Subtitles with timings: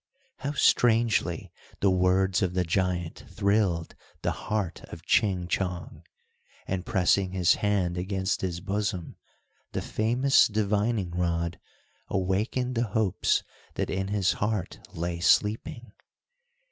[0.37, 3.93] How strangely the words of the giant thrilled
[4.23, 6.01] the heart of Ching Chong,
[6.65, 9.17] and, pressing his hand against his bosom,
[9.73, 11.59] the famous divining rod
[12.07, 13.43] awakened the hopes
[13.75, 15.91] that in his heart lay sleeping.